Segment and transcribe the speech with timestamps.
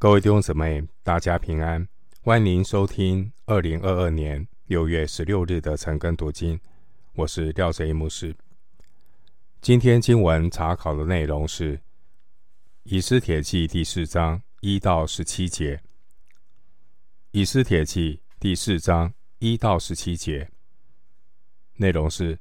[0.00, 1.88] 各位弟兄姊妹，大家平安！
[2.22, 6.56] 欢迎收听二零二二年六月十六日的晨更读经。
[7.14, 8.32] 我是廖哲一牧师。
[9.60, 11.76] 今天经文查考的内容是
[12.84, 15.74] 《以斯帖记》第四章一到十七节。
[17.32, 20.48] 《以斯帖记》第四章一到十七节
[21.74, 22.38] 内容是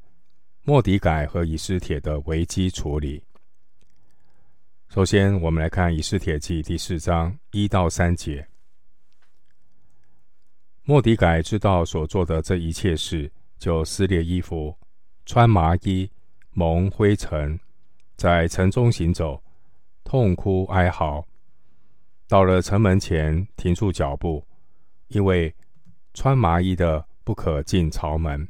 [0.62, 3.24] 末底改和以斯帖的危机处理。
[4.90, 8.48] 首先，我们来看《以斯帖记》第四章一到三节。
[10.84, 13.30] 莫底改知道所做的这一切事，
[13.60, 14.74] 就撕裂衣服，
[15.26, 16.10] 穿麻衣，
[16.52, 17.60] 蒙灰尘，
[18.16, 19.44] 在城中行走，
[20.06, 21.28] 痛哭哀嚎。
[22.26, 24.44] 到了城门前，停住脚步，
[25.10, 25.54] 因为
[26.14, 28.48] 穿麻衣的不可进朝门。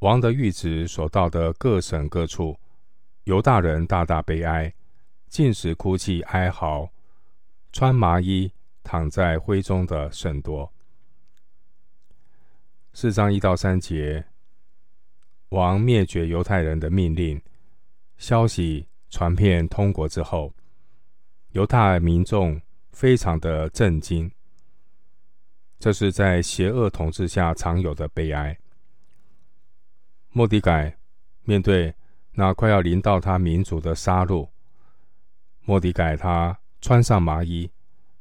[0.00, 2.58] 王的谕旨所到的各省各处，
[3.24, 4.74] 犹大人大大悲哀。
[5.28, 6.90] 禁食哭泣哀嚎，
[7.72, 10.72] 穿麻衣躺在灰中的甚多。
[12.92, 14.24] 四章一到三节，
[15.50, 17.40] 王灭绝犹太人的命令
[18.16, 20.52] 消息传遍通国之后，
[21.50, 24.30] 犹太民众非常的震惊。
[25.78, 28.58] 这是在邪恶统治下常有的悲哀。
[30.30, 30.98] 莫迪改
[31.44, 31.94] 面对
[32.32, 34.48] 那快要临到他民族的杀戮。
[35.68, 37.70] 莫迪改他穿上麻衣，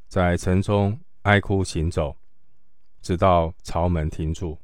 [0.10, 2.14] 在城中哀哭行走，
[3.02, 4.60] 直到朝门停住。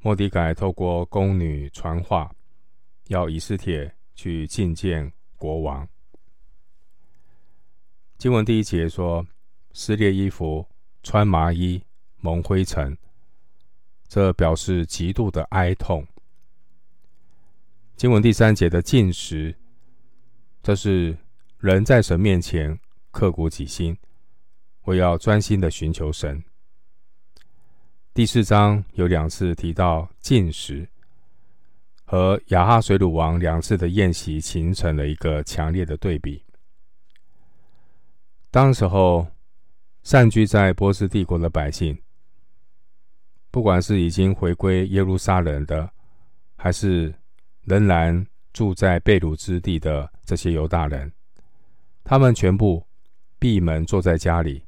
[0.00, 2.30] 莫迪改透过宫女传话，
[3.06, 5.88] 要以斯帖去觐见国王。
[8.18, 9.26] 经文第一节说
[9.72, 10.68] ：“撕裂衣服，
[11.02, 11.82] 穿麻衣，
[12.18, 12.94] 蒙灰尘。”
[14.06, 16.06] 这表示极度的哀痛。
[17.96, 19.56] 经文第三节的禁食。
[20.64, 21.18] 这是
[21.62, 22.76] 人在神面前
[23.12, 23.96] 刻骨己心，
[24.82, 26.42] 我要专心的寻求神。
[28.12, 30.88] 第四章有两次提到禁食，
[32.04, 36.44] 和亚哈水鲁王两次的宴席形成了一个强烈的对比。
[38.50, 39.24] 当时候
[40.02, 41.96] 散居在波斯帝国的百姓，
[43.52, 45.88] 不管是已经回归耶路撒冷的，
[46.56, 47.14] 还是
[47.62, 51.12] 仍然住在被掳之地的这些犹大人，
[52.04, 52.86] 他们全部
[53.38, 54.64] 闭门坐在家里。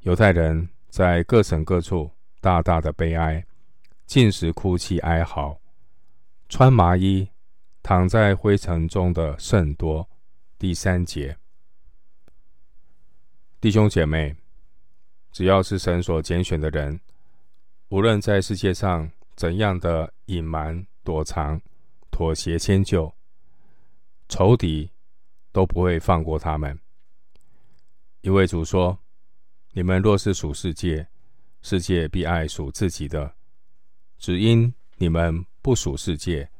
[0.00, 2.10] 犹太人在各省各处
[2.40, 3.44] 大大的悲哀，
[4.06, 5.58] 禁食哭泣哀嚎，
[6.48, 7.28] 穿麻衣
[7.82, 10.08] 躺在灰尘中的甚多。
[10.58, 11.36] 第三节，
[13.60, 14.36] 弟兄姐妹，
[15.32, 17.00] 只要是神所拣选的人，
[17.88, 21.60] 无论在世界上怎样的隐瞒躲藏。
[22.14, 23.10] 妥协迁就，
[24.28, 24.91] 仇敌
[25.52, 26.78] 都不会放过他们，
[28.22, 28.98] 一位主说
[29.72, 31.06] ：“你们若是属世界，
[31.60, 33.32] 世界必爱属自己的；
[34.18, 36.50] 只因你们不属世界，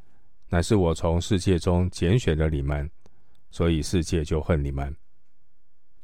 [0.48, 2.91] 乃是我从世界中拣选了你们，
[3.50, 4.94] 所以世界就恨你们。”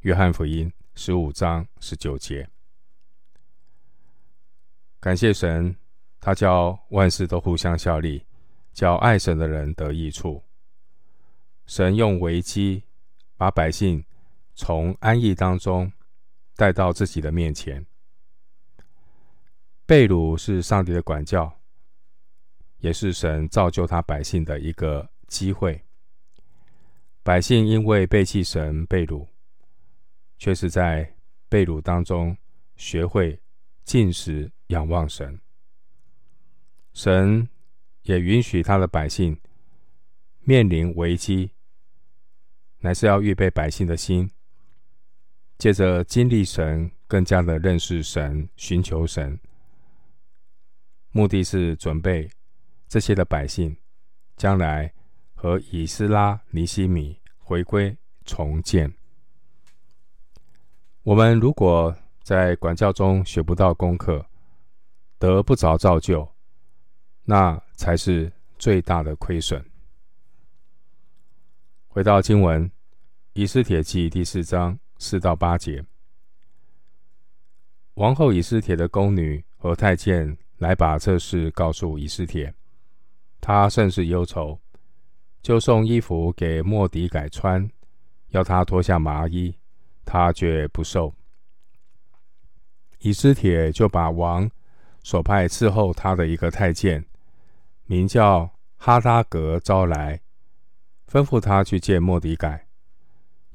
[0.00, 2.48] 约翰福音十五章十九节。
[4.98, 5.76] 感谢神，
[6.18, 8.24] 他叫万事都互相效力。
[8.74, 10.40] 叫爱神的人得益处。
[11.68, 12.82] 神用危机
[13.36, 14.04] 把百姓
[14.56, 15.92] 从安逸当中
[16.56, 17.86] 带到自己的面前。
[19.86, 21.60] 被掳是上帝的管教，
[22.78, 25.80] 也是神造就他百姓的一个机会。
[27.22, 29.28] 百姓因为背弃神被掳，
[30.38, 31.14] 却是在
[31.48, 32.36] 被掳当中
[32.74, 33.40] 学会
[33.84, 35.40] 进食仰望神。
[36.92, 37.48] 神。
[38.04, 39.38] 也允许他的百姓
[40.40, 41.50] 面临危机，
[42.80, 44.30] 乃是要预备百姓的心，
[45.58, 49.38] 借着经历神，更加的认识神，寻求神，
[51.10, 52.30] 目的是准备
[52.86, 53.76] 这些的百姓
[54.36, 54.92] 将来
[55.34, 58.92] 和以斯拉、尼希米回归重建。
[61.02, 64.24] 我们如果在管教中学不到功课，
[65.18, 66.30] 得不着造就，
[67.24, 69.64] 那才是最大的亏损。
[71.90, 72.68] 回到经文，
[73.32, 75.82] 《以斯帖记》第四章四到八节，
[77.94, 82.54] 王后以斯帖的宫女和太监来把这事告诉以斯帖，
[83.40, 84.60] 他甚是忧愁，
[85.40, 87.68] 就送衣服给莫迪改穿，
[88.28, 89.56] 要他脱下麻衣，
[90.04, 91.14] 他却不受。
[92.98, 94.48] 以斯帖就把王
[95.02, 97.04] 所派伺候他的一个太监。
[97.86, 100.20] 名叫哈达格招来，
[101.10, 102.66] 吩咐他去见莫迪改，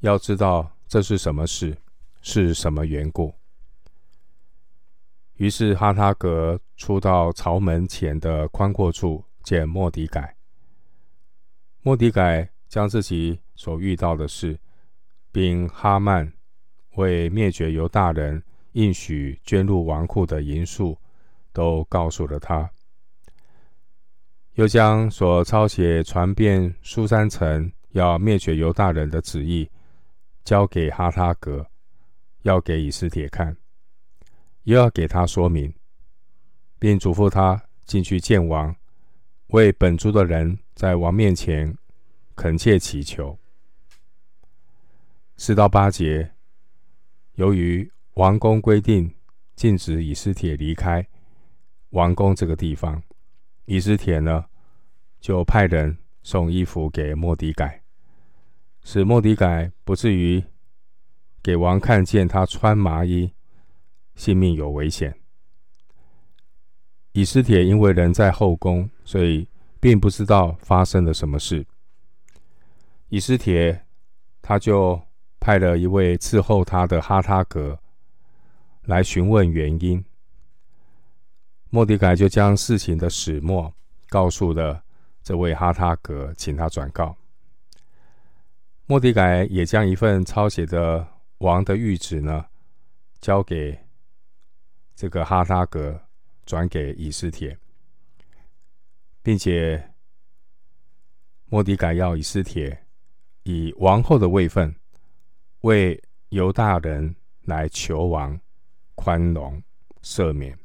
[0.00, 1.78] 要知道这是什么事，
[2.20, 3.32] 是什么缘故。
[5.34, 10.34] 于是哈他格出到朝门前的宽阔处见莫迪改。
[11.82, 14.58] 莫迪改将自己所遇到的事，
[15.30, 16.32] 并哈曼
[16.96, 18.42] 为灭绝犹大人
[18.72, 20.98] 应许捐入王库的银数，
[21.52, 22.68] 都告诉了他。
[24.54, 29.68] 又将所抄写传遍苏三城要灭绝犹大人的旨意，
[30.44, 31.66] 交给哈他格，
[32.42, 33.56] 要给以斯帖看，
[34.62, 35.74] 又要给他说明，
[36.78, 38.74] 并嘱咐他进去见王，
[39.48, 41.76] 为本族的人在王面前
[42.36, 43.36] 恳切祈求。
[45.36, 46.30] 四到八节，
[47.34, 49.12] 由于王宫规定
[49.56, 51.04] 禁止以斯帖离开
[51.90, 53.02] 王宫这个地方。
[53.66, 54.44] 以斯帖呢，
[55.20, 57.82] 就派人送衣服给莫迪改，
[58.82, 60.44] 使莫迪改不至于
[61.42, 63.32] 给王看见他穿麻衣，
[64.14, 65.14] 性命有危险。
[67.12, 69.48] 以斯帖因为人在后宫，所以
[69.80, 71.64] 并不知道发生了什么事。
[73.08, 73.86] 以斯帖
[74.42, 75.00] 他就
[75.38, 77.78] 派了一位伺候他的哈他格
[78.82, 80.04] 来询问原因。
[81.74, 83.74] 莫迪改就将事情的始末
[84.08, 84.80] 告诉了
[85.24, 87.16] 这位哈他格，请他转告。
[88.86, 91.04] 莫迪改也将一份抄写的
[91.38, 92.46] 王的谕旨呢，
[93.20, 93.76] 交给
[94.94, 96.00] 这个哈他格，
[96.46, 97.58] 转给以斯帖，
[99.20, 99.90] 并且
[101.46, 102.84] 莫迪改要以斯帖
[103.42, 104.72] 以王后的位分
[105.62, 108.40] 为犹大人来求王
[108.94, 109.60] 宽容
[110.04, 110.56] 赦免。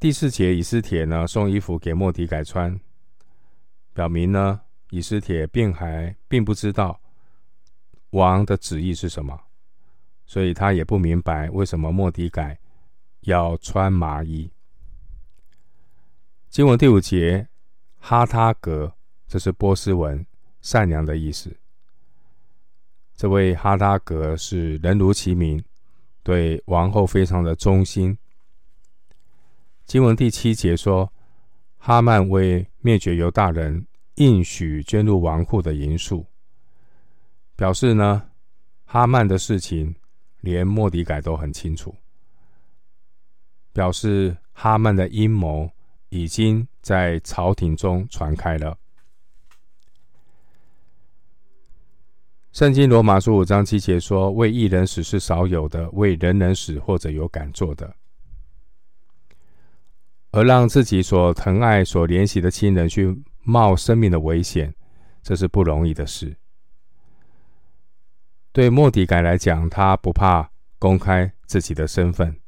[0.00, 2.78] 第四节，以斯帖呢送衣服给莫迪改穿，
[3.92, 4.60] 表明呢
[4.90, 7.00] 以斯帖并还并不知道
[8.10, 9.36] 王的旨意是什么，
[10.24, 12.56] 所以他也不明白为什么莫迪改
[13.22, 14.48] 要穿麻衣。
[16.48, 17.48] 经文第五节，
[17.98, 18.94] 哈他格，
[19.26, 20.24] 这是波斯文
[20.62, 21.56] “善良”的意思。
[23.16, 25.60] 这位哈他格是人如其名，
[26.22, 28.16] 对王后非常的忠心。
[29.88, 31.10] 经文第七节说，
[31.78, 33.86] 哈曼为灭绝犹大人
[34.16, 36.26] 应许捐入王库的银数，
[37.56, 38.22] 表示呢，
[38.84, 39.94] 哈曼的事情
[40.42, 41.96] 连莫迪改都很清楚，
[43.72, 45.70] 表示哈曼的阴谋
[46.10, 48.76] 已经在朝廷中传开了。
[52.52, 57.96] 圣经罗马书五章七节说，为一人死是少有的，为人人死或者有敢做的。
[60.30, 64.74] 而让自己所疼爱、所怜惜的亲人去冒生命的危险，
[65.22, 66.36] 这是不容易的事。
[68.52, 72.38] 对莫迪改来讲，他不怕公开自己的身份，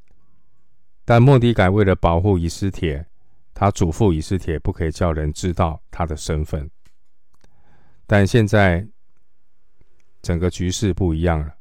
[1.04, 3.06] 但莫迪改为了保护以斯帖，
[3.54, 6.70] 他嘱咐以斯帖不可以叫人知道他的身份。
[8.06, 8.86] 但现在
[10.20, 11.54] 整个局势不一样了，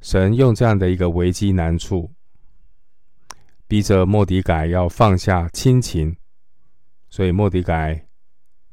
[0.00, 2.12] 神用这样的一个危机难处。
[3.66, 6.16] 逼着莫迪改要放下亲情，
[7.08, 8.06] 所以莫迪改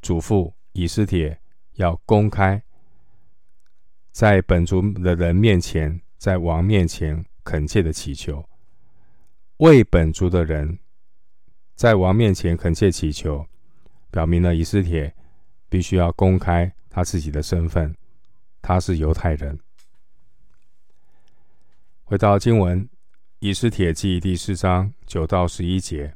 [0.02, 1.40] 嘱咐以斯帖
[1.76, 2.62] 要公开
[4.12, 8.48] 在本族的人面前，在王面前恳切的祈求，
[9.58, 10.78] 为本族的人
[11.76, 13.46] 在王面前恳切祈求，
[14.12, 15.16] 表明了以斯帖
[15.70, 17.96] 必须要公开他自己的身份，
[18.62, 19.58] 他是犹太人。
[22.04, 22.88] 回到经文。
[23.44, 26.16] 以斯帖记第四章九到十一节，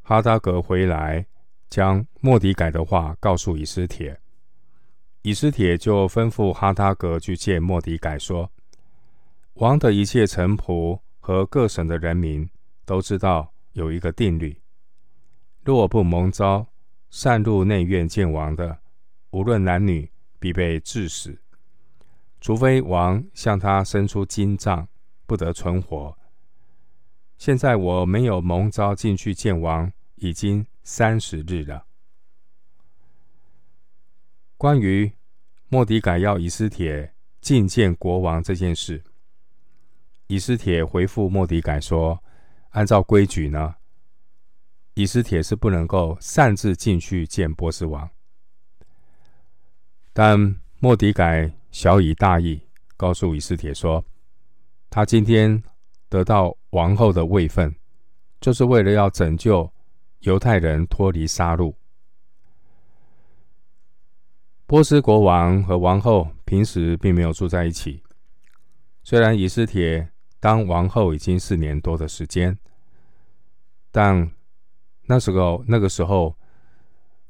[0.00, 1.26] 哈达格回来，
[1.68, 4.18] 将末底改的话告诉以斯帖。
[5.20, 8.50] 以斯帖就吩咐哈达格去见末底改，说
[9.60, 12.48] ：“王的一切臣仆和各省的人民
[12.86, 14.58] 都知道有一个定律：
[15.62, 16.66] 若不蒙召
[17.10, 18.78] 擅入内院见王的，
[19.32, 21.38] 无论男女，必被致死，
[22.40, 24.88] 除非王向他伸出金杖。”
[25.30, 26.18] 不得存活。
[27.38, 31.86] 现在我没有蒙召进去见王，已经三十日了。
[34.56, 35.12] 关于
[35.68, 39.04] 莫迪改要以斯帖觐见国王这件事，
[40.26, 42.20] 以斯帖回复莫迪改说
[42.70, 43.76] ：“按照规矩呢，
[44.94, 48.10] 以斯帖是不能够擅自进去见波斯王。”
[50.12, 52.60] 但莫迪改小以大义，
[52.96, 54.04] 告诉以斯帖说。
[54.90, 55.62] 他今天
[56.08, 57.74] 得到王后的位分，
[58.40, 59.72] 就是为了要拯救
[60.20, 61.72] 犹太人脱离杀戮。
[64.66, 68.02] 波斯国王和王后平时并没有住在一起。
[69.02, 72.58] 虽然以斯帖当王后已经四年多的时间，
[73.90, 74.30] 但
[75.06, 76.36] 那时候那个时候，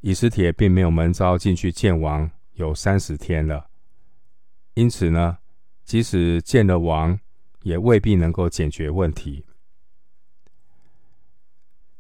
[0.01, 3.69] 以斯帖并没有门召进去见王，有三十天了。
[4.75, 5.39] 因此呢，
[5.85, 7.19] 即使见了王，
[7.63, 9.45] 也未必能够解决问题。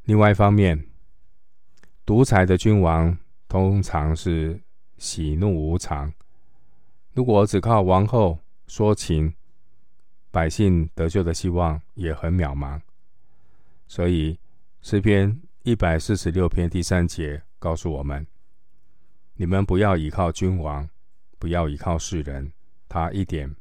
[0.04, 0.86] 另外一方面，
[2.04, 3.16] 独裁的君王
[3.48, 4.60] 通常是
[4.98, 6.12] 喜怒无常。
[7.12, 9.34] 如果只靠王后说情，
[10.30, 12.80] 百姓得救的希望也很渺茫。
[13.86, 14.38] 所以
[14.80, 18.26] 诗篇一百四十六篇第三节告诉我们：
[19.34, 20.88] 你们不要倚靠君王，
[21.38, 22.52] 不要倚靠世人，
[22.88, 23.54] 他一点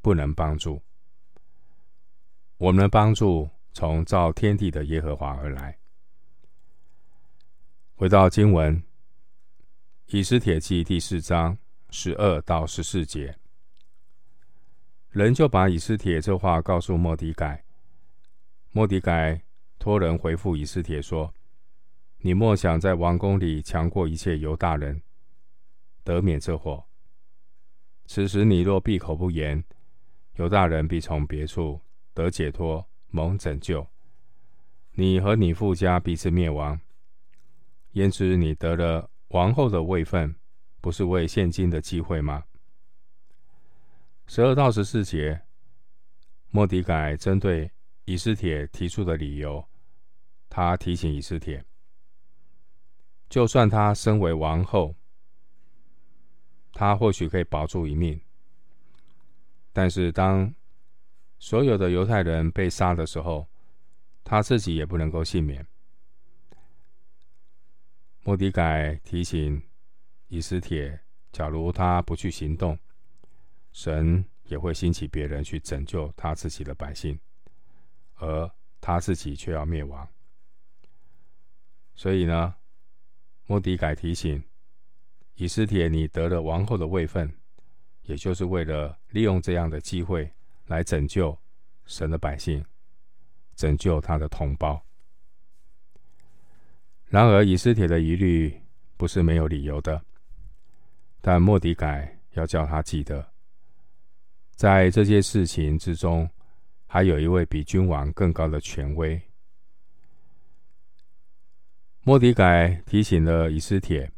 [0.00, 0.80] 不能帮助。
[2.58, 5.76] 我们的帮助从造天地的耶和华而来。
[7.94, 8.74] 回到经文，
[10.06, 11.58] 《以斯帖记》第四章
[11.90, 13.36] 十二到十四节，
[15.10, 17.62] 人就把以斯帖这话告诉莫迪改。
[18.70, 19.42] 莫迪改
[19.78, 21.34] 托人回复以斯帖说
[22.20, 25.02] ：“你莫想在王宫里强过一切犹大人，
[26.04, 26.86] 得免这祸。
[28.06, 29.62] 此时你若闭口不言，
[30.36, 31.80] 犹大人必从别处
[32.16, 33.86] 得解脱，蒙拯救。
[34.92, 36.80] 你和你父家彼此灭亡。”
[37.92, 40.34] 焉知你得了王后的位分，
[40.80, 42.44] 不是为现今的机会吗？
[44.26, 45.42] 十二到十四节，
[46.48, 47.70] 莫迪改针对
[48.06, 49.62] 以斯帖提出的理由，
[50.48, 51.62] 他提醒以斯帖，
[53.28, 54.94] 就算他身为王后，
[56.72, 58.18] 他或许可以保住一命，
[59.72, 60.54] 但是当
[61.38, 63.48] 所有的犹太人被杀的时候，
[64.24, 65.66] 他自己也不能够幸免。
[68.22, 69.62] 莫迪改提醒
[70.28, 70.98] 以斯帖，
[71.30, 72.76] 假如他不去行动，
[73.72, 77.18] 神也会兴起别人去拯救他自己的百姓，
[78.14, 78.50] 而
[78.80, 80.08] 他自己却要灭亡。
[81.94, 82.56] 所以呢，
[83.46, 84.42] 莫迪改提醒
[85.34, 87.32] 以斯帖，你得了王后的位分，
[88.02, 90.32] 也就是为了利用这样的机会
[90.66, 91.36] 来拯救
[91.84, 92.64] 神的百姓，
[93.54, 94.80] 拯救他的同胞。
[97.06, 98.60] 然而，以斯帖的疑虑
[98.96, 100.02] 不是没有理由的。
[101.20, 103.32] 但莫迪改要叫他记得，
[104.54, 106.28] 在这件事情之中，
[106.86, 109.20] 还有一位比君王更高的权威。
[112.02, 114.10] 莫迪改提醒了以斯帖，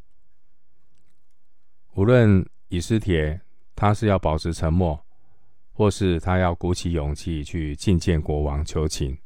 [1.95, 3.41] 无论以斯帖
[3.75, 5.07] 他是要保持沉默，
[5.79, 9.17] 或是他要鼓起勇气去觐见国王求情。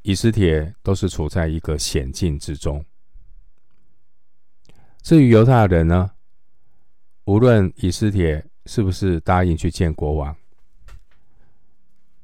[0.00, 2.82] 以斯帖都是处在一个险境之中。
[5.02, 6.10] 至于犹太人呢，
[7.24, 10.34] 无论以斯帖是不是答应去见国王，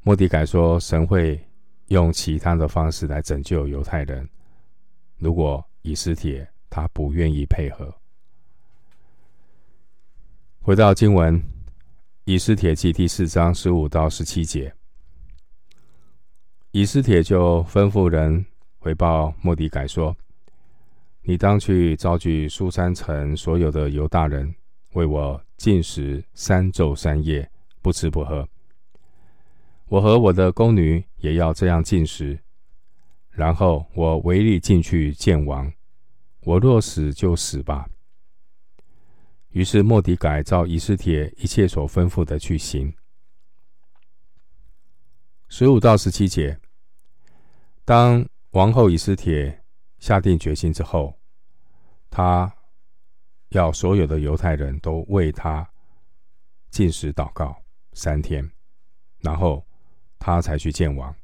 [0.00, 1.38] 莫底改说神会
[1.88, 4.26] 用其他的方式来拯救犹太人。
[5.18, 7.94] 如果以斯帖他不愿意配合，
[10.62, 11.38] 回到经文，
[12.28, 14.74] 以斯帖记第四章十五到十七节。
[16.72, 18.44] 以斯帖就吩咐人
[18.78, 20.16] 回报莫底改说
[21.22, 24.52] ：“你当去召集苏珊城所有的犹大人，
[24.94, 27.48] 为我禁食三昼三夜，
[27.80, 28.48] 不吃不喝。
[29.86, 32.36] 我和我的宫女也要这样禁食。
[33.30, 35.72] 然后我唯力进去见王。
[36.40, 37.88] 我若死就死吧。”
[39.56, 42.92] 于是莫迪改照以斯帖一切所吩咐的去行。
[45.48, 46.60] 十五到十七节。
[47.82, 49.64] 当王后以斯帖
[49.98, 51.18] 下定决心之后，
[52.10, 52.54] 他
[53.48, 55.66] 要所有的犹太人都为他
[56.68, 57.56] 禁食祷告
[57.94, 58.46] 三天，
[59.20, 59.66] 然后
[60.18, 61.16] 他才去见王。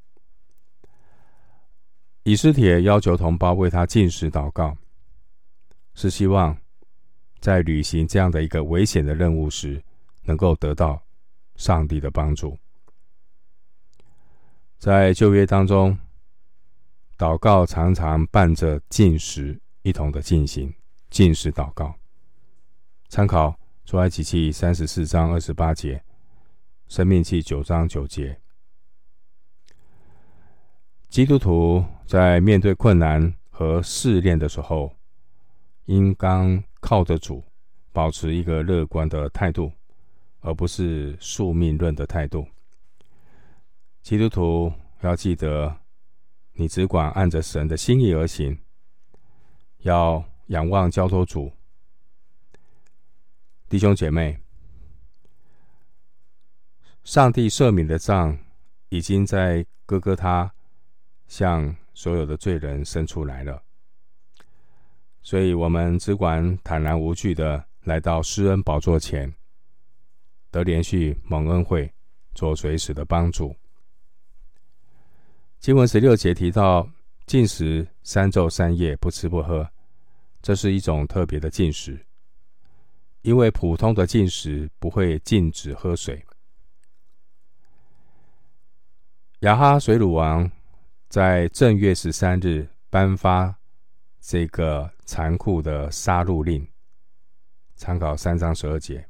[2.23, 4.75] 以斯帖要求同胞为他禁食祷告，
[5.93, 6.57] 是希望
[7.43, 9.83] 在履行这样的一个危险的任务时，
[10.23, 11.03] 能够得到
[11.57, 12.57] 上帝的帮助。
[14.79, 15.99] 在旧约当中。
[17.19, 20.75] 祷告常常伴着进食一同的进行，
[21.09, 21.95] 进食祷告。
[23.09, 26.03] 参考出埃及记三十四章二十八节，
[26.89, 28.41] 申命记九章九节。
[31.09, 34.93] 基督徒在面对困难和试炼的时候，
[35.85, 37.43] 应当靠着主，
[37.91, 39.73] 保持一个乐观的态度，
[40.41, 42.47] 而不是宿命论的态度。
[44.03, 44.71] 基督徒
[45.01, 45.79] 要记得。
[46.55, 48.61] 你只管按着神的心意而行，
[49.79, 51.51] 要仰望交托主，
[53.71, 54.39] 弟兄姐妹，
[57.05, 58.39] 上帝赦免的账
[58.91, 60.53] 已经在哥哥他
[61.27, 63.63] 向所有的罪人伸出来了，
[65.23, 69.33] 所以我们只管坦然无惧的来到施恩宝座前，
[70.51, 71.93] 得连续蒙恩惠，
[72.35, 73.55] 做随时的帮助。
[75.61, 76.89] 经文十六节提到
[77.25, 79.69] 禁食三昼三夜不吃不喝，
[80.43, 82.05] 这是一种特别的禁食，
[83.23, 86.25] 因为普通的禁食不会禁止喝水。
[89.41, 90.51] 亚哈水鲁王
[91.09, 93.57] 在正月十三日颁发
[94.25, 96.65] 这个残酷的杀戮令，
[97.75, 99.05] 参考三章十二节。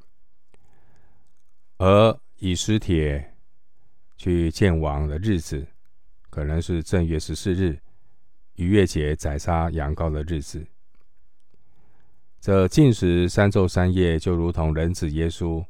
[1.77, 3.35] 而以斯帖
[4.17, 5.67] 去见王的日子，
[6.31, 7.79] 可能是正月十四日，
[8.55, 10.67] 逾越节宰杀羊羔的日子。
[12.41, 15.63] 这禁食三昼三夜，就如同人子耶稣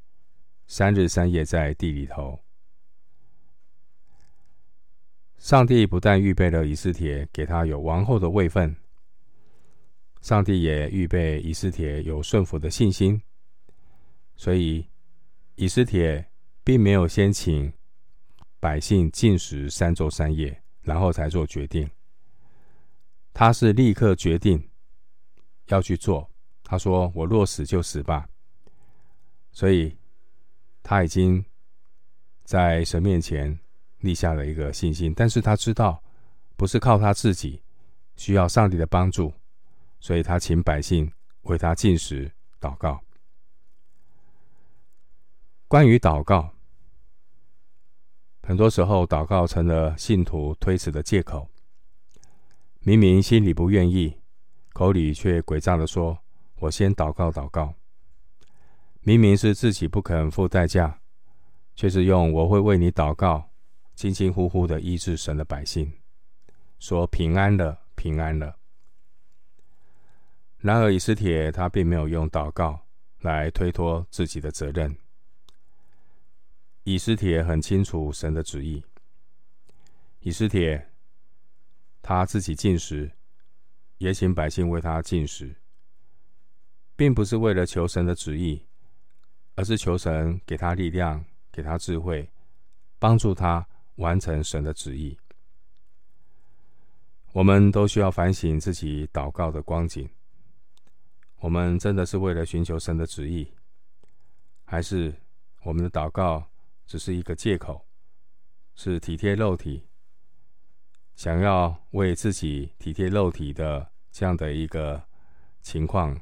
[0.68, 2.38] 三日三夜在地里头。
[5.36, 8.76] 上帝不但预备了以斯帖，给他有王后的位分，
[10.22, 13.20] 上帝也预备以斯帖有顺服的信心，
[14.36, 14.88] 所以
[15.56, 16.26] 以斯帖
[16.64, 17.70] 并没有先请
[18.58, 21.90] 百姓禁食三昼三夜，然后才做决定。
[23.34, 24.70] 他是立刻决定
[25.66, 26.30] 要去做。
[26.62, 28.26] 他说：“我若死就死吧。”
[29.52, 29.94] 所以
[30.82, 31.44] 他已经
[32.44, 33.58] 在神面前。
[34.02, 36.02] 立下了一个信心，但是他知道
[36.56, 37.62] 不是靠他自己，
[38.16, 39.32] 需要上帝的帮助，
[40.02, 43.00] 所以他请百姓为他进食祷告。
[45.68, 46.50] 关于祷告，
[48.42, 51.48] 很多时候祷告成了信徒推辞的借口。
[52.80, 54.18] 明明心里不愿意，
[54.72, 56.18] 口里却诡诈地说
[56.58, 57.72] ：“我先祷告祷告。”
[59.02, 61.00] 明明是自己不肯付代价，
[61.76, 63.50] 却是用“我会为你祷告”。
[63.94, 65.92] 轻轻呼呼的医治神的百姓，
[66.80, 68.56] 说平安了，平安了。
[70.62, 72.80] 然而以斯帖他并没有用祷告
[73.20, 74.96] 来推脱自己的责任。
[76.84, 78.82] 以斯帖很清楚神的旨意。
[80.20, 80.90] 以斯帖
[82.00, 83.10] 他自己进食，
[83.98, 85.54] 也请百姓为他进食，
[86.96, 88.64] 并不是为了求神的旨意，
[89.56, 92.30] 而是求神给他力量，给他智慧，
[92.98, 93.66] 帮助他。
[93.96, 95.16] 完成神的旨意，
[97.32, 100.08] 我们都需要反省自己祷告的光景。
[101.42, 103.52] 我们真的是为了寻求神的旨意，
[104.64, 105.12] 还是
[105.64, 106.48] 我们的祷告
[106.86, 107.84] 只是一个借口，
[108.76, 109.84] 是体贴肉体，
[111.16, 115.02] 想要为自己体贴肉体的这样的一个
[115.60, 116.16] 情况，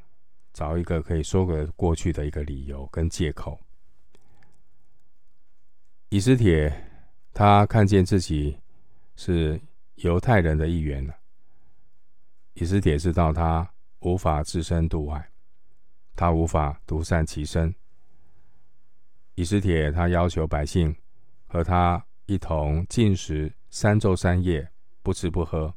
[0.55, 3.61] 找一个可以说得过去的一个理由跟借口？
[6.09, 6.87] 以斯帖。
[7.33, 8.59] 他看见自己
[9.15, 9.59] 是
[9.95, 11.15] 犹太人的一员了。
[12.55, 15.31] 以斯帖知道他无法置身度外，
[16.17, 17.75] 他无法独善其身。
[19.35, 20.95] 以斯帖他要求百姓
[21.47, 24.71] 和他一同禁食三昼三夜，
[25.03, 25.75] 不吃不喝，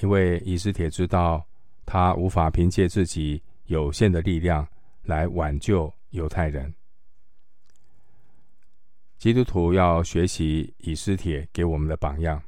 [0.00, 1.46] 因为以斯帖知道
[1.86, 4.66] 他无法凭借自己有限的力量
[5.02, 6.74] 来挽救犹太人。
[9.18, 12.42] 基督徒要学习以斯帖给我们的榜样。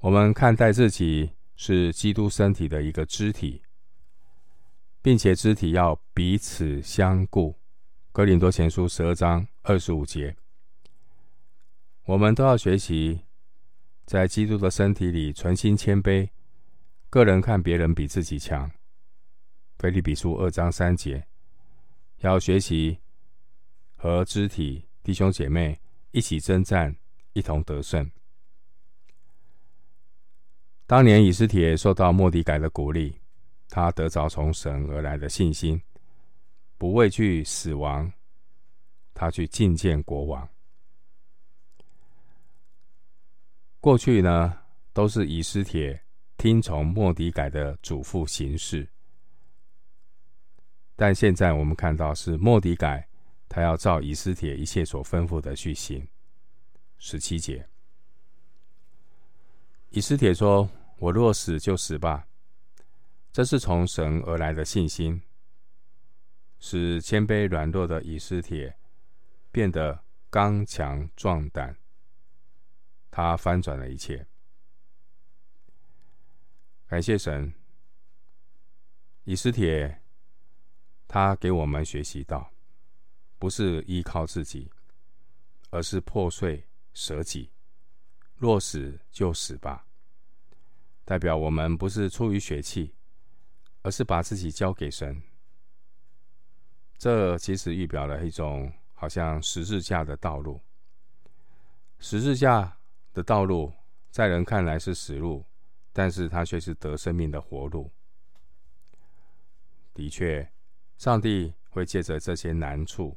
[0.00, 3.62] 我们看待自己是基督身体的一个肢体，
[5.00, 7.56] 并且肢体要彼此相顾。
[8.12, 10.36] 哥林多前书十二章二十五节，
[12.04, 13.22] 我们都要学习
[14.04, 16.28] 在基督的身体里存心谦卑，
[17.10, 18.70] 个人看别人比自己强。
[19.78, 21.26] 腓立比书二章三节，
[22.18, 22.98] 要学习
[23.96, 24.86] 和肢体。
[25.02, 25.78] 弟兄姐妹
[26.12, 26.96] 一起征战，
[27.34, 28.10] 一同得胜。
[30.86, 33.18] 当年以斯帖受到莫底改的鼓励，
[33.68, 35.80] 他得着从神而来的信心，
[36.76, 38.12] 不畏惧死亡，
[39.14, 40.46] 他去觐见国王。
[43.80, 44.58] 过去呢，
[44.92, 45.98] 都是以斯帖
[46.36, 48.88] 听从末底改的嘱咐行事，
[50.96, 53.06] 但现在我们看到是莫底改。
[53.46, 56.04] 他要照以斯帖一切所吩咐的去行。
[56.98, 57.64] 十七节，
[59.96, 62.26] 以斯帖说：“我若死就死吧。”
[63.32, 65.22] 这是从神而来的信心，
[66.58, 68.76] 使谦卑软弱的以斯帖
[69.52, 71.76] 变得刚强壮胆。
[73.08, 74.26] 他翻转了一切。
[76.88, 77.54] 感谢神，
[79.22, 80.00] 以斯帖。
[81.06, 82.50] 他给我们学习到，
[83.38, 84.68] 不是依靠自己，
[85.70, 87.48] 而是破碎舍己，
[88.44, 89.86] 若死就死吧。
[91.02, 92.94] 代表我们不是出于血气，
[93.80, 95.22] 而是把自己交给神。
[96.98, 100.60] 这其实预表了一种好像十字架的道路。
[101.98, 102.76] 十字架
[103.14, 103.72] 的道路，
[104.10, 105.42] 在人看来是死路，
[105.90, 107.90] 但是它却是得生命的活路。
[109.94, 110.46] 的确，
[110.98, 113.16] 上帝会借着这些难处，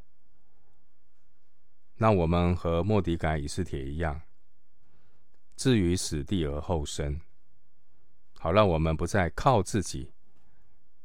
[1.98, 4.22] 让我们和莫迪改、以斯帖一样，
[5.58, 7.20] 置于死地而后生。
[8.40, 10.14] 好，让我们不再靠自己，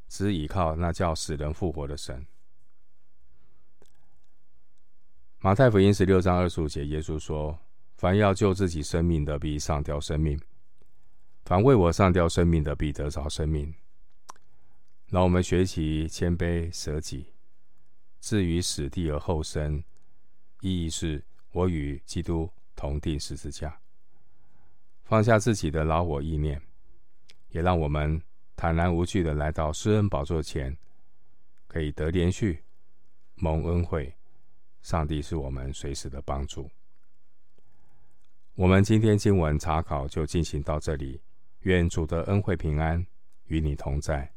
[0.07, 2.25] 只依靠那叫死人复活的神。
[5.39, 7.59] 马太福音十六章二十五节，耶稣说
[7.97, 10.37] ：“凡要救自己生命的，必上吊生命；
[11.43, 13.73] 凡为我上吊生命的，必得着生命。”
[15.09, 17.33] 让我们学习谦卑舍己，
[18.21, 19.83] 置于死地而后生，
[20.61, 23.79] 意义是我与基督同定十字架，
[25.13, 26.59] 放下自己的老我意念。
[27.49, 28.19] 也让我们
[28.55, 30.75] 坦然无惧的来到施恩宝座前，
[31.67, 32.63] 可以得连续
[33.35, 34.11] 蒙恩惠。
[34.81, 36.67] 上帝是我们随时的帮助。
[38.55, 41.21] 我们今天经文查考就进行到这里，
[41.59, 43.05] 愿主的恩惠平安
[43.45, 44.32] 与你同在。